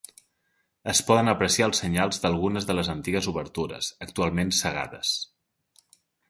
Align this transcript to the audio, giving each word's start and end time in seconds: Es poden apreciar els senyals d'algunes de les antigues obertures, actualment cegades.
Es 0.93 1.01
poden 1.09 1.27
apreciar 1.33 1.67
els 1.71 1.81
senyals 1.83 2.21
d'algunes 2.23 2.67
de 2.69 2.77
les 2.77 2.89
antigues 2.95 3.27
obertures, 3.33 3.91
actualment 4.07 4.55
cegades. 4.63 5.13